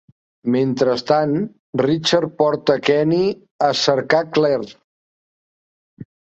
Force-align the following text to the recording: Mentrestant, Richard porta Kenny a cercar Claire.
Mentrestant, 0.53 1.35
Richard 1.83 2.33
porta 2.41 2.79
Kenny 2.89 3.29
a 3.69 3.71
cercar 3.85 4.25
Claire. 4.41 4.77